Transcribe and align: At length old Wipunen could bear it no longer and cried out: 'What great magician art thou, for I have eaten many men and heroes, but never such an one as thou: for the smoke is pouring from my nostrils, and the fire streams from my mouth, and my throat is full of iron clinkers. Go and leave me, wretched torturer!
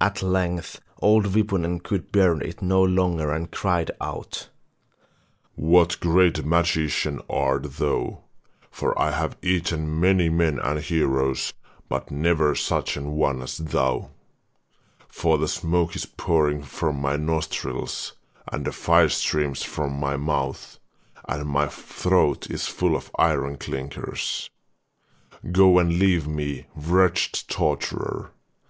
At 0.00 0.22
length 0.22 0.80
old 1.02 1.26
Wipunen 1.34 1.80
could 1.82 2.10
bear 2.10 2.38
it 2.40 2.62
no 2.62 2.82
longer 2.82 3.30
and 3.30 3.50
cried 3.50 3.90
out: 4.00 4.48
'What 5.56 6.00
great 6.00 6.42
magician 6.46 7.20
art 7.28 7.74
thou, 7.74 8.22
for 8.70 8.98
I 8.98 9.10
have 9.10 9.36
eaten 9.42 10.00
many 10.00 10.30
men 10.30 10.58
and 10.58 10.80
heroes, 10.80 11.52
but 11.90 12.10
never 12.10 12.54
such 12.54 12.96
an 12.96 13.10
one 13.12 13.42
as 13.42 13.58
thou: 13.58 14.08
for 15.08 15.36
the 15.36 15.48
smoke 15.48 15.96
is 15.96 16.06
pouring 16.06 16.62
from 16.62 16.98
my 16.98 17.16
nostrils, 17.16 18.14
and 18.50 18.64
the 18.64 18.72
fire 18.72 19.10
streams 19.10 19.62
from 19.62 19.92
my 19.92 20.16
mouth, 20.16 20.78
and 21.28 21.46
my 21.46 21.66
throat 21.68 22.48
is 22.48 22.68
full 22.68 22.96
of 22.96 23.10
iron 23.18 23.58
clinkers. 23.58 24.48
Go 25.52 25.78
and 25.78 25.98
leave 25.98 26.26
me, 26.26 26.68
wretched 26.74 27.34
torturer! 27.48 28.30